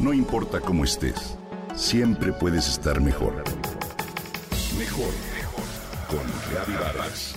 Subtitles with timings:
[0.00, 1.36] No importa cómo estés,
[1.74, 3.44] siempre puedes estar mejor.
[4.78, 5.64] Mejor, mejor.
[6.08, 7.34] Con Reavivadas.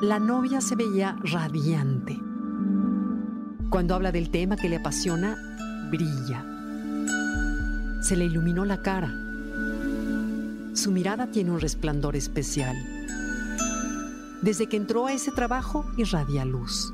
[0.00, 2.20] La novia se veía radiante.
[3.68, 5.36] Cuando habla del tema que le apasiona,
[5.90, 6.53] brilla.
[8.04, 9.10] Se le iluminó la cara.
[10.74, 12.76] Su mirada tiene un resplandor especial.
[14.42, 16.92] Desde que entró a ese trabajo, irradia luz.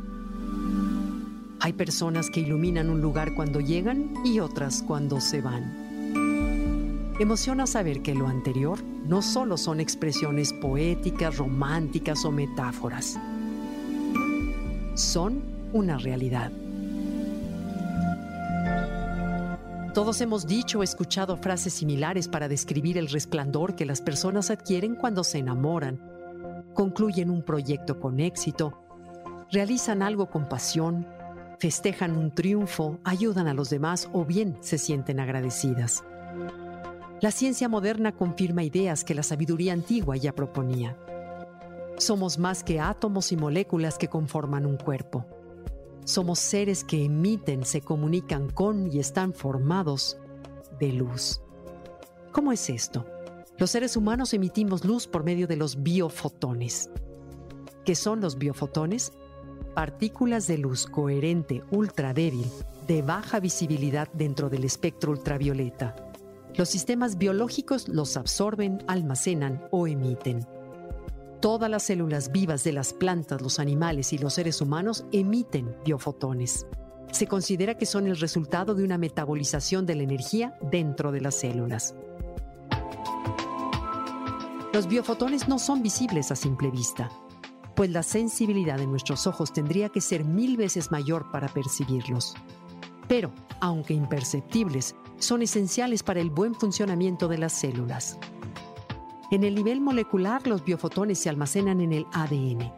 [1.58, 7.16] Hay personas que iluminan un lugar cuando llegan y otras cuando se van.
[7.18, 13.18] Emociona saber que lo anterior no solo son expresiones poéticas, románticas o metáforas.
[14.94, 15.42] Son
[15.72, 16.52] una realidad.
[19.94, 24.94] Todos hemos dicho o escuchado frases similares para describir el resplandor que las personas adquieren
[24.94, 26.00] cuando se enamoran,
[26.74, 28.80] concluyen un proyecto con éxito,
[29.50, 31.08] realizan algo con pasión,
[31.58, 36.04] festejan un triunfo, ayudan a los demás o bien se sienten agradecidas.
[37.20, 40.96] La ciencia moderna confirma ideas que la sabiduría antigua ya proponía.
[41.98, 45.26] Somos más que átomos y moléculas que conforman un cuerpo.
[46.04, 50.18] Somos seres que emiten, se comunican con y están formados
[50.78, 51.40] de luz.
[52.32, 53.06] ¿Cómo es esto?
[53.58, 56.90] Los seres humanos emitimos luz por medio de los biofotones.
[57.84, 59.12] ¿Qué son los biofotones?
[59.74, 62.46] Partículas de luz coherente ultra débil
[62.86, 65.94] de baja visibilidad dentro del espectro ultravioleta.
[66.56, 70.46] Los sistemas biológicos los absorben, almacenan o emiten.
[71.40, 76.66] Todas las células vivas de las plantas, los animales y los seres humanos emiten biofotones.
[77.12, 81.34] Se considera que son el resultado de una metabolización de la energía dentro de las
[81.34, 81.94] células.
[84.74, 87.10] Los biofotones no son visibles a simple vista,
[87.74, 92.34] pues la sensibilidad de nuestros ojos tendría que ser mil veces mayor para percibirlos.
[93.08, 98.18] Pero, aunque imperceptibles, son esenciales para el buen funcionamiento de las células.
[99.30, 102.72] En el nivel molecular, los biofotones se almacenan en el ADN.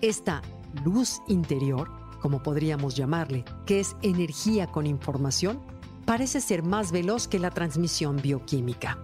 [0.00, 0.42] Esta
[0.84, 1.88] luz interior,
[2.20, 5.60] como podríamos llamarle, que es energía con información,
[6.04, 8.98] parece ser más veloz que la transmisión bioquímica.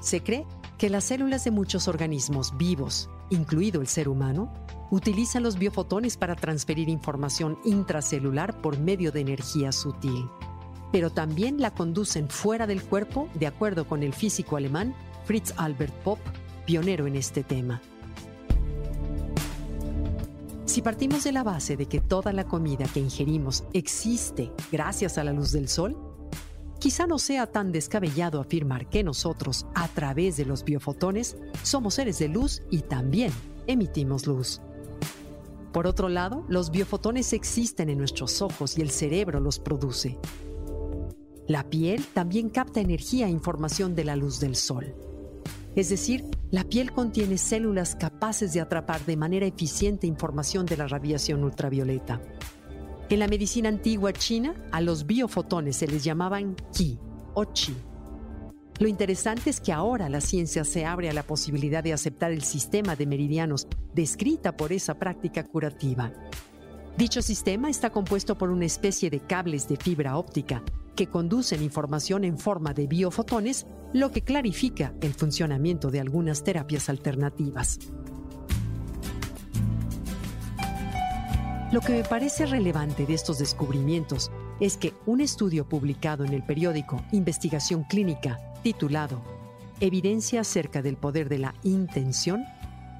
[0.00, 0.44] Se cree
[0.76, 4.52] que las células de muchos organismos vivos, incluido el ser humano,
[4.90, 10.28] utilizan los biofotones para transferir información intracelular por medio de energía sutil,
[10.90, 15.94] pero también la conducen fuera del cuerpo, de acuerdo con el físico alemán Fritz Albert
[16.02, 16.18] Popp,
[16.66, 17.80] pionero en este tema.
[20.66, 25.24] Si partimos de la base de que toda la comida que ingerimos existe gracias a
[25.24, 25.96] la luz del sol,
[26.78, 32.18] quizá no sea tan descabellado afirmar que nosotros, a través de los biofotones, somos seres
[32.18, 33.32] de luz y también
[33.66, 34.60] emitimos luz.
[35.72, 40.18] Por otro lado, los biofotones existen en nuestros ojos y el cerebro los produce.
[41.46, 44.94] La piel también capta energía e información de la luz del sol.
[45.76, 50.86] Es decir, la piel contiene células capaces de atrapar de manera eficiente información de la
[50.86, 52.20] radiación ultravioleta.
[53.08, 56.98] En la medicina antigua china, a los biofotones se les llamaban qi
[57.34, 57.74] o chi.
[58.78, 62.42] Lo interesante es que ahora la ciencia se abre a la posibilidad de aceptar el
[62.42, 66.12] sistema de meridianos descrita por esa práctica curativa.
[66.96, 70.62] Dicho sistema está compuesto por una especie de cables de fibra óptica
[70.96, 76.88] que conducen información en forma de biofotones, lo que clarifica el funcionamiento de algunas terapias
[76.88, 77.78] alternativas.
[81.70, 86.42] Lo que me parece relevante de estos descubrimientos es que un estudio publicado en el
[86.42, 89.22] periódico Investigación Clínica titulado
[89.78, 92.44] Evidencia acerca del poder de la intención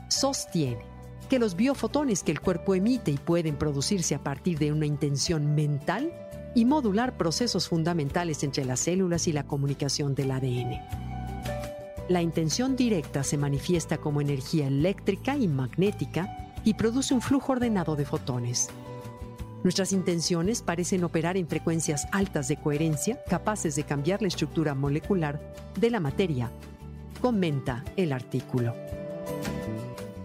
[0.09, 0.85] sostiene
[1.29, 5.57] que los biofotones que el cuerpo emite y pueden producirse a partir de una intención
[5.57, 6.13] mental
[6.55, 10.81] y modular procesos fundamentales entre las células y la comunicación del ADN.
[12.09, 17.97] La intención directa se manifiesta como energía eléctrica y magnética y produce un flujo ordenado
[17.97, 18.69] de fotones.
[19.63, 25.41] Nuestras intenciones parecen operar en frecuencias altas de coherencia capaces de cambiar la estructura molecular
[25.81, 26.51] de la materia,
[27.23, 28.75] comenta el artículo.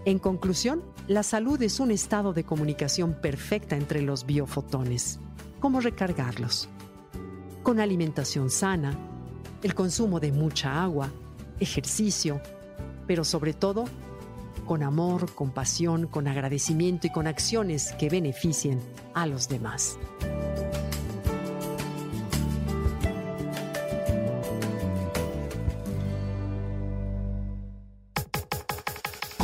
[0.04, 5.18] En conclusión, la salud es un estado de comunicación perfecta entre los biofotones
[5.58, 6.68] cómo recargarlos.
[7.64, 8.96] Con alimentación sana,
[9.64, 11.10] el consumo de mucha agua,
[11.58, 12.40] ejercicio,
[13.08, 13.86] pero sobre todo
[14.66, 18.80] con amor, compasión, con agradecimiento y con acciones que beneficien
[19.12, 19.98] a los demás.